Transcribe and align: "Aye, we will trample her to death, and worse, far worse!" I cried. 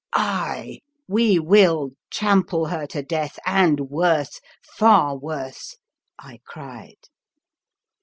"Aye, 0.13 0.79
we 1.07 1.37
will 1.37 1.91
trample 2.09 2.65
her 2.65 2.87
to 2.87 3.03
death, 3.03 3.37
and 3.45 3.81
worse, 3.91 4.41
far 4.63 5.15
worse!" 5.15 5.77
I 6.17 6.39
cried. 6.43 6.97